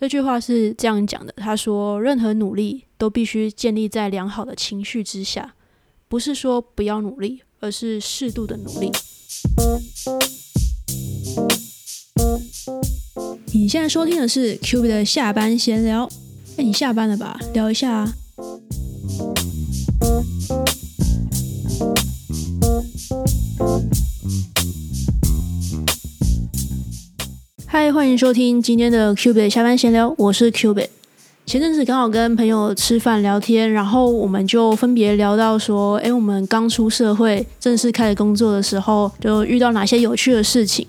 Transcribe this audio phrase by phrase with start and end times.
[0.00, 5.54] 这句话是这样讲的：他说，任何努力都必须建立在良好的情绪之下，
[6.08, 8.90] 不是说不要努力，而是适度的努力。
[13.52, 16.08] 你现在收听的是 Q B 的下班闲聊。
[16.56, 17.38] 那，你下班了吧？
[17.52, 18.10] 聊一下
[27.72, 30.88] 嗨，欢迎收听今天的 Q B 下班闲聊，我是 Q B。
[31.46, 40.84] 前阵子刚好跟朋友吃饭聊天，然后我们就分别聊到说，哎，我们刚出社会正式开始工作的时候，就遇到哪些有趣的事情。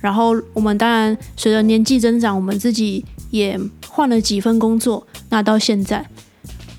[0.00, 3.56] 然后我们当然随着年纪增长，我们自己也
[3.88, 5.06] 换了几份工作。
[5.28, 6.04] 那到现在，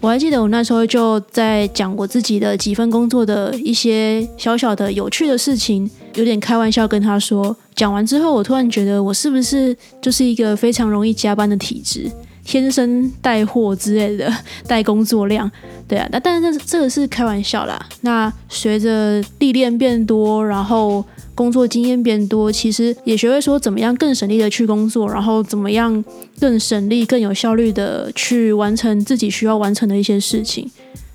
[0.02, 5.90] 我还记得我那时候就在讲我自己的几份工作的一些小小的有趣的事情。
[6.16, 12.10] 有点开玩笑跟他说，讲完之后，我突然觉得我是不是就是一个非常容易加班的体质，
[12.44, 14.34] 天生带货之类的，
[14.66, 15.50] 带工作量，
[15.88, 17.86] 对啊，那但是这个是开玩笑啦。
[18.02, 26.04] 那随着历练变多，然后工作经验变多，其实也学会说怎么样更省力的去工作，然后怎么样
[26.40, 30.70] 更省力、更有效率的去完成自己需要完成的一些事情。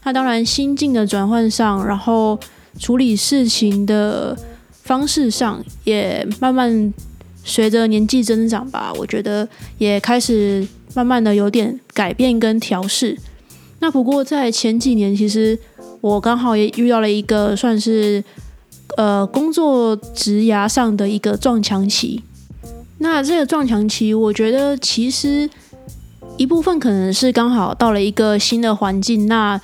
[0.05, 2.39] 那当然心境的转换上，然后
[2.79, 4.37] 处理事情的。
[4.83, 6.93] 方式上也慢慢
[7.45, 13.17] 随着年纪增长吧，我觉得也开始慢慢的有点改变跟调试。
[13.79, 15.59] 那不过在前几年，其实
[16.01, 18.23] 我刚好也遇到了一个算是
[18.97, 22.23] 呃工作职涯上的一个撞墙期。
[22.99, 25.49] 那这个撞墙期，我觉得其实
[26.37, 29.61] 一部分可能是刚好到了一个新的环境，那。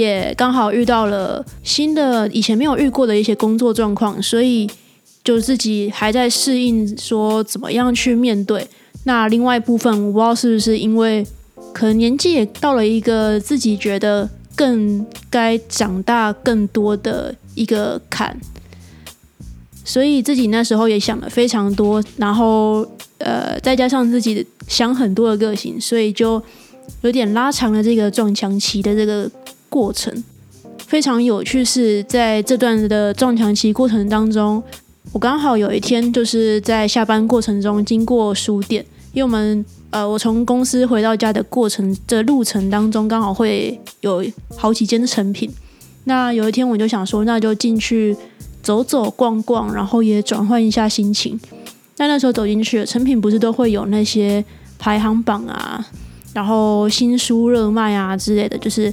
[0.00, 4.68] 也刚好遇到了新的以前没有遇过的一些工作状况，所以
[5.22, 8.66] 就自己还在适应，说怎么样去面对。
[9.04, 11.26] 那另外一部分，我不知道是不是因为
[11.74, 18.34] 可能年纪也到了一个自己觉得更该长大更多的一个坎，
[19.84, 22.86] 所以自己那时候也想了非常多，然后
[23.18, 26.42] 呃再加上自己想很多的个性，所以就
[27.02, 29.30] 有点拉长了这个撞墙期的这个。
[29.70, 30.22] 过程
[30.86, 34.60] 非常有趣，是在这段的撞墙期过程当中，
[35.12, 44.24] 我刚好有一天就是在下班过程中经过书店，因为我们呃，我从公司回到家的过程的路程当中，刚好会有
[44.56, 45.48] 好几间成品。
[46.04, 48.16] 那有一天我就想说，那就进去
[48.60, 51.38] 走走逛逛，然后也转换一下心情。
[51.96, 54.44] 但那时候走进去，成品不是都会有那些
[54.76, 55.86] 排行榜啊，
[56.34, 58.92] 然后新书热卖啊之类的，就是。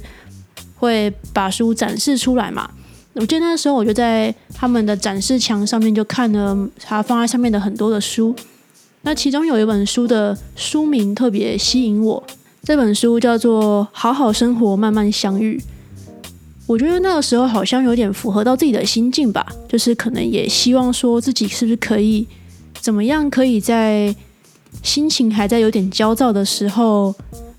[0.78, 2.70] 会把书展示出来嘛？
[3.14, 8.32] 我记得那时候我就在他们的展示墙上面就看了他放在上面的很多的书。
[9.02, 12.22] 那其中有一本书的书名特别吸引我，
[12.62, 15.58] 这本书叫做《好好生活，慢慢相遇》。
[16.66, 22.26] 我觉得那个时候好像有点符合到自己的心境吧，就是可能也希望说自己是不是可以
[22.80, 24.14] 怎么样，可以在
[24.82, 27.14] 心情还在有点焦躁的时候，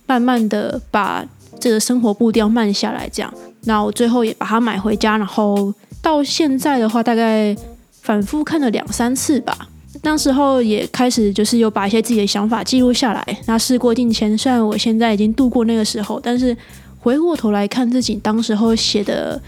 [0.06, 1.28] 慢慢的把。
[1.60, 3.34] 这个生活步调慢下来，这样，
[3.66, 7.56] 那我最后也把它买回家，然后到现在的话，大概
[8.02, 9.68] 反复看了两三次吧。
[10.04, 13.38] 那时候也开始就是有把一些自己的想法记录下来。
[13.48, 16.56] 那事过境迁，虽然我现在已经度过那个时候，但是
[17.00, 19.42] 回过头来看自己当时候写的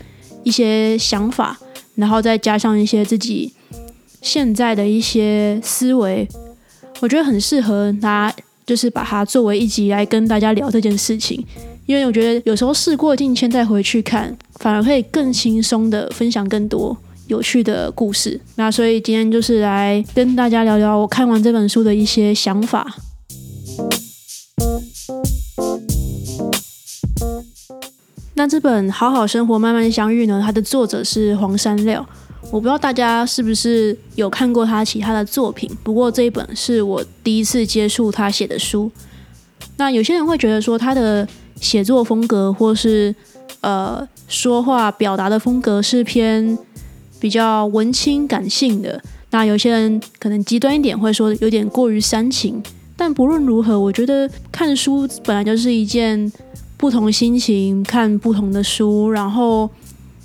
[0.44, 1.58] 一些想法，
[1.96, 3.54] 然后再加上一些自己
[4.22, 6.28] 现在的一些思维，
[7.00, 8.34] 我觉得很适合拿，
[8.66, 11.46] 就是把它作为一集来跟大家聊这件事情。
[11.88, 16.96] 因为我觉得有时候事过境迁再回去看，反而会更轻松的分享更多
[17.28, 18.40] 有趣的故事。
[18.56, 22.96] 那所以今天就是来跟大家聊聊我看完这本书的一些想法。
[28.36, 30.42] 那这本《好好生活，慢慢相遇》呢？
[30.44, 32.08] 它的作者是黄山料。
[32.52, 38.90] 我不知道大家是不是有看过他其他的作品，不过这一本是我第一次接触他写的书。
[39.76, 41.28] 那有些人会觉得说他的。
[41.62, 43.16] 写作风格或是
[43.62, 46.58] 呃说话表达的风格是偏
[47.22, 52.62] 比较文青感性的，那有些人可能极端一点会说有点过于煽情。
[52.98, 56.32] 但不论如何，我觉得看书本来就是一件
[56.78, 59.70] 不同心情看不同的书，然后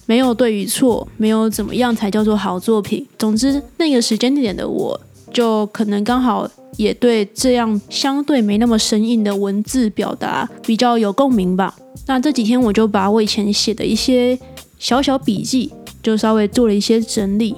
[0.04, 3.06] 没有对与错，没有怎么样才叫做好作品。
[3.18, 5.00] 总之，那个时间点的我
[5.36, 6.50] 就可能刚好。
[6.76, 11.74] 也对这样相对没那么生硬的文字表达比较有共鸣吧。
[12.06, 14.38] 那这几天我就把我以前写的一些
[14.78, 15.72] 小小笔记，
[16.02, 17.56] 就稍微做了一些整理。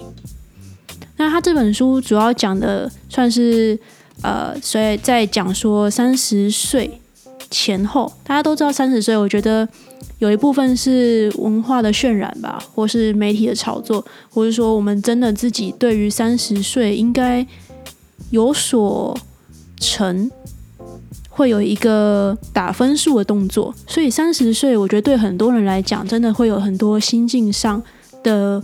[1.17, 3.77] 那他这本书主要讲的算是
[4.23, 7.01] 呃，所以在讲说三十岁
[7.51, 9.69] 前后，大家都知道三十岁，我觉得
[10.21, 17.45] 有一部分是文化的渲染吧，或是媒体的炒作，或是说我们真的自己对于三十岁应该
[18.31, 19.19] 有所
[19.79, 20.31] 成，
[21.29, 23.75] 会有一个打分数的动作。
[23.87, 27.83] 所以三十岁，我觉得对很多人来讲，真的会有很多心境上
[28.23, 28.63] 的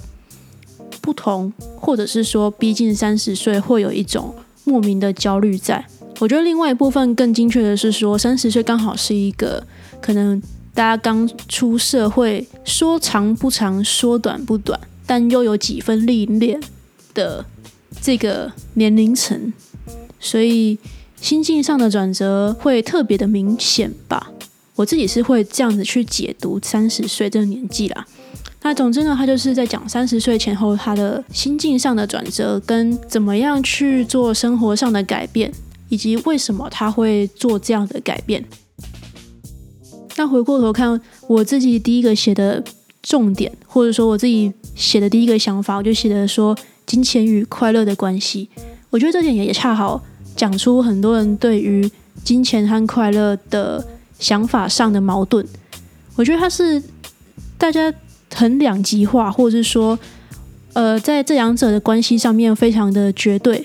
[1.00, 4.34] 不同，或者是说逼近三十岁会有一种。
[4.66, 5.84] 莫名的焦虑，在
[6.20, 9.62] 我觉得另外一部分更精确的是说，三十岁刚好是一个
[10.00, 10.40] 可能
[10.72, 16.58] 大家刚出社会，说长不长，说短不短，但又有几分历练
[17.12, 17.44] 的
[18.00, 19.52] 这个年龄层，
[20.20, 20.78] 所以
[21.20, 24.30] 心境上的转折会特别的明显吧。
[24.76, 28.06] 我自己是会这样子去解读三十岁这个年纪啦。
[28.62, 35.52] 那总之呢，他就是在讲三十岁前后他的心境上的转折，跟怎么样去做生活上的改变，
[35.88, 38.44] 以及为什么他会做这样的改变。
[40.16, 42.64] 那回过头看我自己第一个写的
[43.02, 46.56] 重点，或者说我自己写的第一个想法，我就写的说
[46.86, 48.48] 金钱与快乐的关系。
[48.90, 50.02] 我觉得这点也也恰好
[50.36, 51.90] 讲出很多人对于
[52.22, 53.86] 金钱和快乐的
[54.18, 55.46] 想法上的矛盾。
[56.16, 56.82] 我觉得他是
[57.58, 57.92] 大家。
[58.36, 59.96] 很两极化，或者是说，
[60.72, 63.64] 呃，在这两者的关系上面非常的绝对。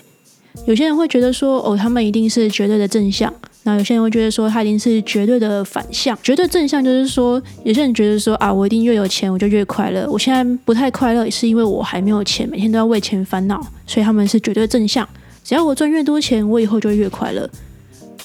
[0.67, 3.33] 有些人会觉得说，哦，他们一定是绝对的正向；
[3.77, 6.17] 有些人会觉得说，他一定是绝对的反向。
[6.23, 10.07] 绝对正向就是说，有些人觉得说，啊，我一定越有钱我就越快乐。
[10.09, 15.07] 我现在不太快乐，是因为我还没有钱，每天都要为钱烦恼，所以他们是绝对正向。
[15.43, 17.49] 只要我赚越多钱，我以后就越快乐。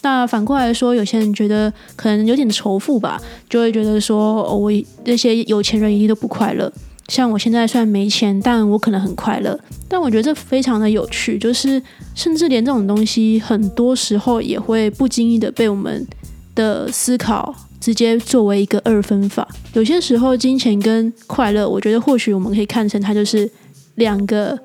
[0.02, 3.18] 那反过来说，有些人觉得可能有点仇富吧，
[3.48, 4.70] 就会觉得说，我
[5.04, 6.70] 那些有钱人一定都不快乐。
[7.08, 9.58] 像我现在虽然没钱，但我可能很快乐。
[9.88, 11.80] 但我觉得这非常的有趣，就是
[12.14, 16.06] 甚至连这种东西，很多时候也会不经意的被我们
[16.54, 19.46] 的思考直接作为一个二分法。
[19.74, 23.48] 有些时候，金钱跟快乐，我觉得或许我们可以看成它就是
[23.96, 24.58] 两个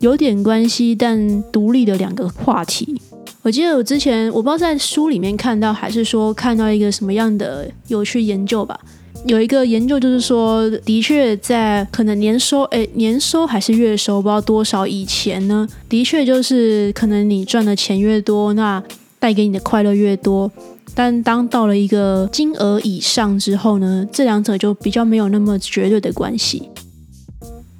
[0.00, 3.00] 有点关系但独立的两个话题。
[3.42, 8.78] 我记得我之前我不知道在书里面看到，还是说看到一个什么样的有趣研究吧。
[9.26, 18.82] 有一个研究就是说，的确在可能年收诶年收还是月收不知道多少以前呢，的确就是可能你赚的钱越多，那
[19.18, 20.50] 带给你的快乐越多。
[20.94, 26.68] 但当到了一个金额以上之后呢，这两者就比较没有那么绝对的关系。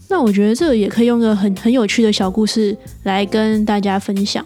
[0.08, 4.44] 那我觉得这个也可以用个很很有趣的小故事来跟大家分享。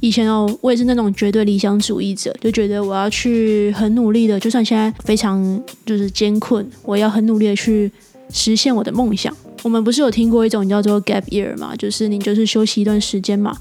[0.00, 7.90] 以前哦，我也是那种绝对理想主义者，就觉得我要去很努力的，就算现在非常就是艰困，我也要很努力的去
[8.30, 9.34] 实现我的梦想。
[9.62, 13.54] 我们不是有听过一种叫做 gap year 嘛，就是你就是休息一段时间嘛。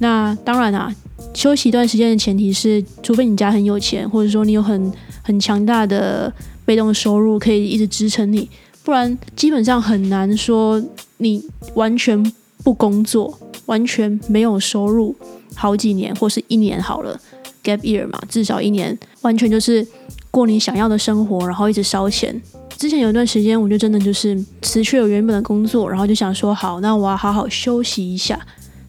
[0.00, 0.92] 那当然啊，
[1.34, 6.32] 休息一段时间的前提是，除非你家很有钱，或者说你有很很强大的
[6.64, 8.48] 被动收入可以一直支撑你，
[8.82, 10.82] 不然基本上很难说
[11.18, 11.44] 你
[11.74, 12.20] 完全
[12.64, 15.14] 不工作，完全没有收入。
[15.54, 17.18] 好几年或是一年好了
[17.62, 19.86] ，gap year 嘛，至少一年，完全就是
[20.30, 22.40] 过你想要的生活，然后一直烧钱。
[22.76, 28.40] 之前有一段时间，我就真的就是辞去了原本的工作，然后就想说，好，那我要好好休息一下。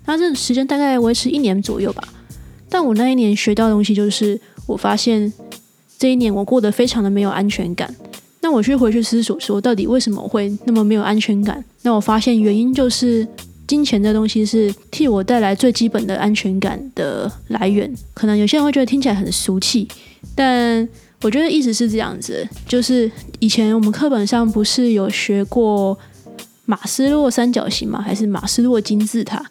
[0.05, 2.01] 那这时间大概维持一年左右吧。
[2.69, 5.31] 但我那一年学到的东西就是，我发现
[5.97, 7.93] 这一年我过得非常的没有安全感。
[8.39, 11.63] 那我去回去思索，说到底为什么会那么没有安全感？
[11.81, 13.27] 那我发现原因就是。
[13.71, 17.89] 金钱这东西是替我带来最基本的安全感的来源。
[18.13, 19.87] 可能有些人会觉得听起来很俗气，
[20.35, 20.85] 但
[21.21, 23.09] 我觉得意思是这样子：就是
[23.39, 25.97] 以前我们课本上不是有学过
[26.65, 28.01] 马斯洛三角形吗？
[28.01, 29.41] 还是马斯洛金字塔？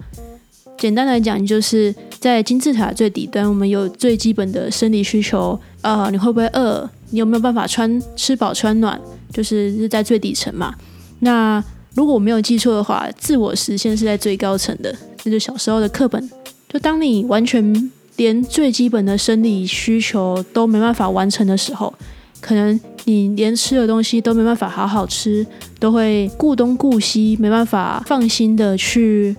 [0.76, 5.58] 简单来讲，就是在金字塔最底端，我们有最基本的生理需求。
[5.80, 6.86] 呃，你会不会饿？
[7.08, 9.00] 你有没有办法穿吃饱穿暖？
[9.32, 10.74] 就是是在最底层嘛。
[11.20, 14.94] 那如果我没有记错的话，自我实现是在最高层的。
[15.25, 16.30] 那就小时候的课本，
[16.68, 21.92] 就当你完全连最基本的生理需求都没办法完成的时候，
[22.40, 25.47] 可能你连吃的东西都没办法好好吃，
[25.78, 29.37] 都会顾东顾西，没办法放心的去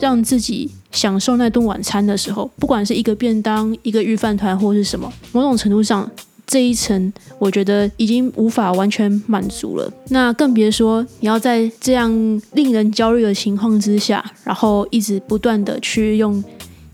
[0.00, 6.10] 让自己享受那顿晚餐的时候，不管是一个便当、一个御饭团或是什么，某种程度上。
[6.52, 9.90] 这一层，我觉得已经无法完全满足了。
[10.10, 12.12] 那更别说你要在这样
[12.52, 16.44] 令人焦虑的情况之下，然后一直不断的去用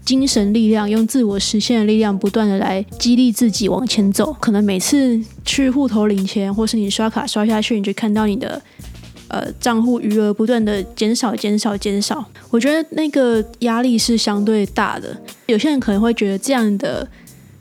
[0.04, 4.32] 精神力量、用自我实现的力量，不断的来激励自己往前走。
[4.38, 8.62] 可能每次去户头领钱，或是你刷卡刷下去，你就看到你的
[9.26, 12.24] 呃账户余额不断的减少、减少、减少。
[12.50, 15.20] 我觉得那个压力是相对大的。
[15.46, 17.04] 有些人可能会觉得这样的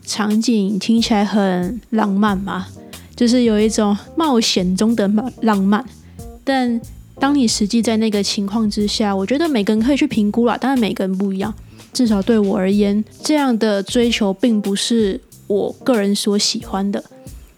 [0.08, 2.66] 场景听起来很浪漫嘛，
[3.14, 5.06] 就是有一种冒险中的
[5.42, 5.84] 浪漫。
[6.42, 6.80] 但
[7.20, 10.56] 当你实际在那个情况之下，我觉得每个人可以去评估啦。
[10.56, 11.52] 当然每个人不一样，
[11.92, 17.04] 至少对我而言，这样的追求并不是我个人所喜欢的。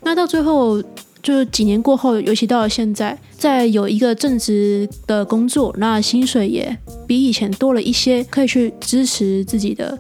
[0.03, 0.83] 那到最后，
[1.23, 6.77] 就是几年过后，尤其到了现在，在有一个正职的工作，那薪水也
[7.07, 9.97] 比以前多了一些，可以去支持自己的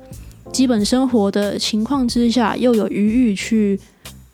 [0.52, 3.78] 基本生活的情况之下，又有余裕去。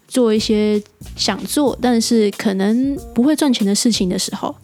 [0.08, 0.80] 做一些
[1.16, 4.54] 想做但是可能不会赚钱的事情的时候，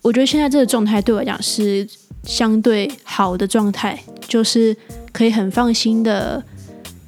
[0.00, 1.86] 我觉得现在这个状态对我来讲是
[2.24, 4.74] 相对好的状态，就是
[5.12, 6.42] 可以很放心的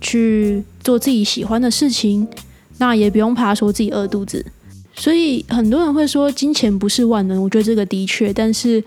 [0.03, 2.29] 去做自己喜欢的事情，
[2.77, 4.45] 那也不用怕说自己饿肚子。
[4.95, 8.85] 所以很多人会说金钱不是万能，我觉得这个的确，但是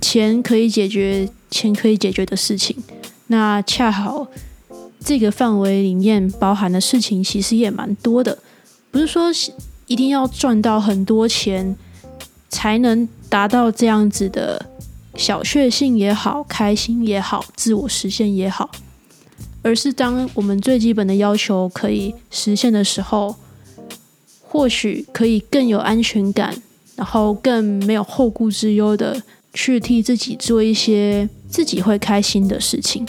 [0.00, 2.76] 钱可以解决钱可以解决的事情，
[3.28, 4.28] 那恰好。
[5.06, 8.38] 这个范围里面包含的事情其实也蛮多的，
[8.90, 9.24] 不是说
[9.86, 11.76] 一定要赚到很多钱
[12.48, 14.64] 才能达到这样子的
[15.14, 18.70] 小确幸也好、开心也好、自我实现也好，
[19.60, 23.36] 而是当我们最基本的要求可以实现的时候，
[24.40, 26.56] 或许可以更有安全感，
[26.96, 33.06] 然后更没有后顾之忧的去替自己做一些自己会开心的事情。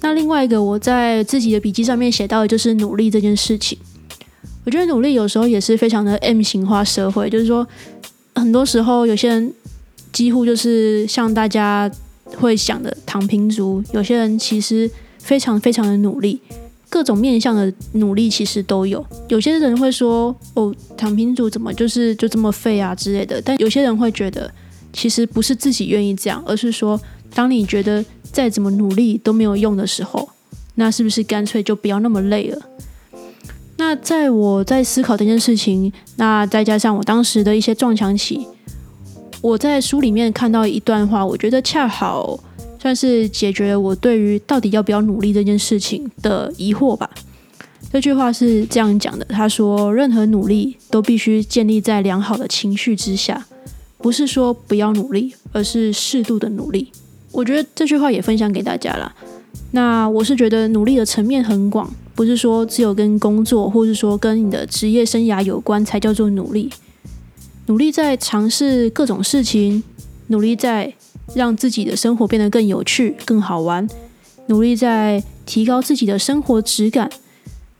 [0.00, 3.76] 那另外一个我在自己的笔记上面写到的就是努力这件事情。
[4.64, 7.66] 我觉得努力有时候也是非常的 M 型化社会，就是说
[8.34, 9.52] 很多时候有些人
[10.14, 11.90] 几乎就是像大家
[12.38, 16.40] 会想的躺平族，有些人其实非常非常的努力，
[16.88, 19.04] 各种面向的努力其实都有。
[19.28, 24.50] 有些人会说哦，躺平族怎么就是就这么废啊之类的，但有些人会觉得
[24.90, 26.98] 其实不是自己愿意这样，而是说
[27.36, 28.02] 当你觉得。
[28.32, 30.28] 再怎么努力都没有用的时候，
[30.74, 32.60] 那是不是干脆就不要那么累了？
[33.78, 38.46] 那在我在思考这件事情，那再加上我当时的一些撞墙期，
[39.40, 42.38] 我在书里面看到一段话，我觉得恰好
[42.78, 47.08] 算是解决了我对于到底要不要努力这件事情的疑惑吧。
[47.90, 53.46] 这句话是这样讲的：他说，任何努力都必须建立在良好的情绪之下，
[53.96, 56.92] 不是说不要努力，而是适度的努力。
[57.36, 59.14] 我觉得这句话也分享给大家了。
[59.72, 66.70] 那我是觉得努力的层面很广，不是说只有跟工作，或是说跟你的职业生涯有关才叫做努力。
[67.66, 69.84] 努力在尝试各种事情，
[70.28, 70.94] 努力在
[71.34, 73.86] 让自己的生活变得更有趣、更好玩，
[74.46, 77.10] 努力在提高自己的生活质感，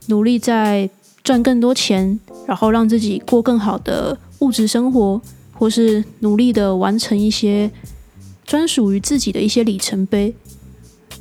[0.05, 0.87] 努力在
[1.23, 5.19] 赚更多钱，然后让自己过更好的物质生活，
[5.53, 7.71] 或是努力的完成一些。
[8.47, 10.33] 专属于自己的一些里程碑，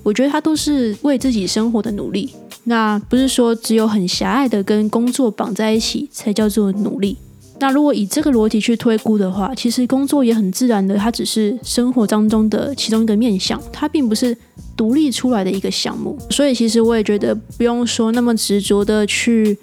[0.04, 2.32] 我觉得它都是为自己生活的努力。
[2.64, 7.16] 那不是说只有很狭隘的跟工作绑在一起才叫做努力。
[7.58, 14.36] 那如果以这个逻辑去推估的话，其实工作也很自然的，它只是生活当中的其中一个面向，它并不是
[14.76, 16.18] 独立出来的一个项目。
[16.30, 19.56] 所以其实我也觉得不用说那么执着的去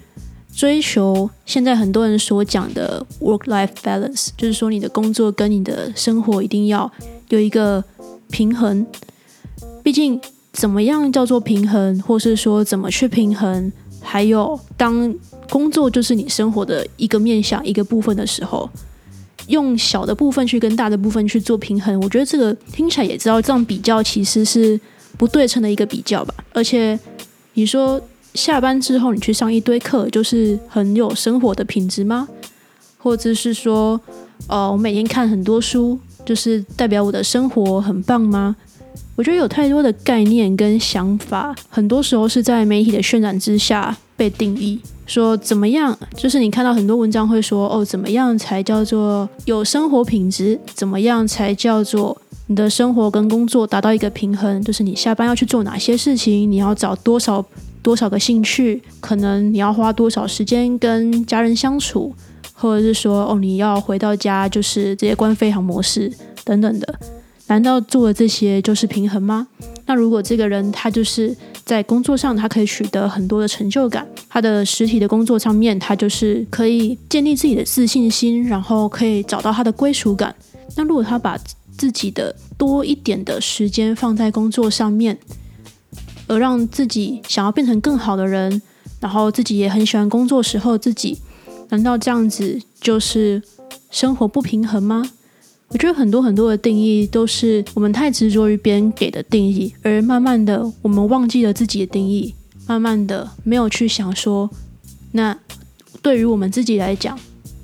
[0.54, 6.90] 追求现在很多人所讲的 work-life balance，就是说你的工作跟你的生活一定要。
[7.34, 7.82] 有一个
[8.30, 8.86] 平衡，
[9.82, 10.18] 毕竟
[10.52, 15.14] 怎么样叫做平衡，或是说怎么去平衡，还有当
[15.50, 18.70] 工作就是你生活的一个面向、一个部分的时候，
[19.48, 24.80] 用小的部分去跟大的部分去做平衡，我觉得这个听起来也知道，这样比较其实是
[25.18, 26.32] 不对称的一个比较吧。
[26.52, 26.98] 而且
[27.54, 28.00] 你说
[28.34, 32.28] 下班之后你去上一堆课，就是很有生活的品质吗？
[32.96, 34.00] 或者是说，
[34.46, 35.98] 呃，我每天看很多书。
[36.24, 38.56] 就是代表我的生活很棒吗？
[39.16, 44.80] 我觉得有太多的概念跟想法，很多时候是在媒体的渲染之下被定义。
[45.06, 45.96] 说怎么样？
[46.16, 50.58] 就是你看到很多文章会说，哦，怎么样才叫做有生活品质？
[50.72, 54.60] 怎么样才叫做你的生活跟工作达到一个平衡？
[54.62, 56.50] 就是你下班要去做哪些事情？
[56.50, 57.44] 你要找多少
[57.82, 58.82] 多少个兴趣？
[58.98, 62.14] 可能你要花多少时间跟家人相处？
[62.54, 66.10] 或者是说，哦，你要回到家就是直接关飞行模式
[66.44, 66.98] 等等的，
[67.48, 69.46] 难道做的这些就是平衡吗？
[69.86, 80.34] 那如果这个人他就是在工作上他可以取得很多的成就感，他的实体的工作上面他就是可以建立自己的自信心，然后可以找到他的归属感。
[80.76, 81.38] 那如果他把
[81.76, 85.18] 自己的多一点的时间放在工作上面，
[86.26, 88.62] 而让自己想要变成更好的人，
[89.00, 91.18] 然后自己也很喜欢工作时候自己。
[91.70, 93.42] 难道这样子就是
[93.90, 95.10] 生活不平衡吗？
[95.68, 102.32] 我觉得很多很多的定义都是我们太执着于别人给的定义，而慢慢的我们忘记了自己的定义，
[102.66, 104.48] 慢慢的没有去想说，
[105.12, 105.36] 那
[106.00, 107.18] 对于我们自己来讲，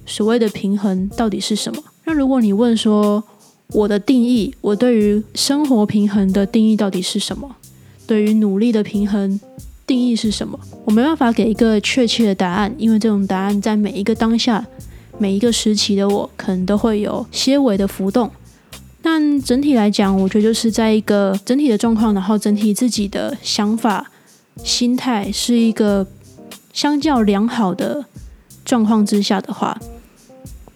[0.06, 1.80] 所谓的平衡到底是什么？
[2.04, 3.22] 那如果你问说
[3.68, 7.54] 我的定义，我对于生活平衡的定义到底是什么？
[8.08, 9.38] 对于努力的平衡
[9.90, 10.56] 定义是什么？
[10.84, 14.64] 我没办法给一个确切的答案，因为这种答案在每一个当下。
[15.18, 18.30] 每一个时期的我，可能都会有些微的浮动，
[19.02, 24.08] 但整体来讲，我觉得就是在一个整体的状况，然后整体自己的想法、
[24.62, 26.06] 心态是一个
[26.72, 28.04] 相较良好的
[28.64, 29.76] 状况之下的话，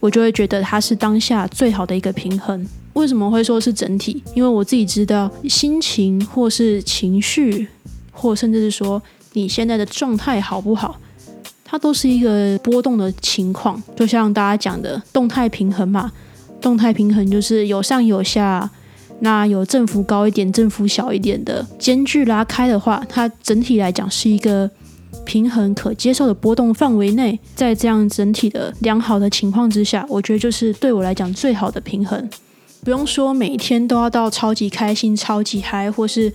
[0.00, 2.66] 我就会觉得它是当下最好的一个平衡。
[2.94, 4.23] 为什么会说是整体？
[4.35, 7.68] 因为我自己知道，心情或是情绪，
[8.14, 9.02] 或甚至是说
[9.35, 10.99] 你现在的状态好不好？
[11.66, 16.12] 它都是一个波动的情况，就像大家讲的动态平衡嘛。
[16.61, 18.71] 动态平衡就是有上有下，
[19.21, 24.71] 那有振幅高一点、振幅小一点的间距拉开的话，它整体来讲是一个
[25.25, 27.37] 平衡可接受的波动范围内。
[27.56, 32.30] 在这样整体的良好的情况之下，我觉得就是对我来讲最好的平衡。
[32.85, 36.33] 不用说每天都要到超级开心、超级嗨，或是。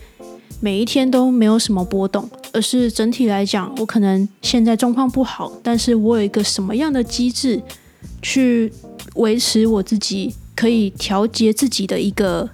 [0.59, 7.61] 每一天都没有什么波动，而是整体来讲，我可能现在状况不好，但是我有一个什么样的机制
[8.21, 8.71] 去
[9.15, 12.49] 维持我自己可以调节自己的一个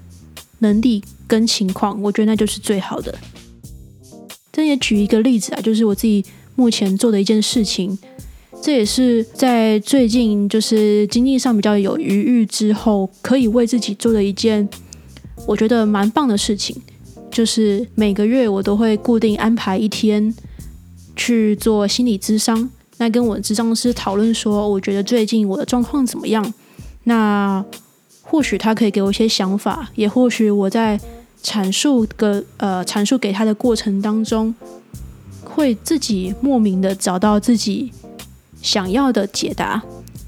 [0.59, 3.13] 能力跟情况，我觉得那就是最好的。
[4.51, 6.23] 这也举一个例子啊，就是我自己
[6.55, 7.97] 目前做的一件事情，
[8.61, 14.69] 这也是在最近就是经济上比较有余裕之后，可以为自己做的一件
[15.47, 16.79] 我觉得蛮棒的事情。
[17.36, 20.34] 就是每个月我都会固定安排一天
[21.18, 26.54] 去做心理咨商，那跟我的咨商师讨论说，我觉得最近我的状况怎么样？
[27.04, 27.62] 那
[28.22, 30.98] 或许他可以给我一些想法，也或许我在
[31.44, 34.56] 阐述个呃阐述给他的过程当中，
[35.44, 37.92] 会自己莫名的找到自己
[38.62, 39.84] 想要的解答。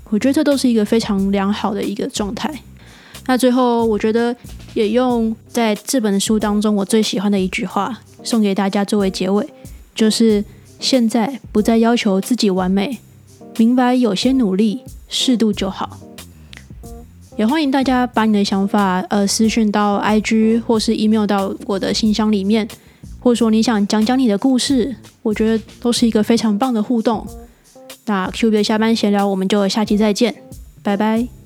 [0.10, 2.54] 我觉得这都是一个非常良好的一个状态。
[3.28, 4.36] 那最后，我觉得
[4.74, 9.46] 也用在这本书当中我最喜欢的一句话送给大家作为结尾，
[9.94, 10.44] 就是
[10.80, 12.98] 现在不再要求自己完美，
[13.58, 16.00] 明白有些努力适度就好。
[17.36, 22.68] 也欢迎大家把你的想法呃私讯到 IG 或是 email 到我的信箱里面，
[23.20, 27.28] 或者说你想讲讲你的故事，我觉得都是一个非常棒的互动。
[28.06, 30.34] 那 Q B 下班闲聊，我们就下期再见，
[30.82, 31.37] 拜拜。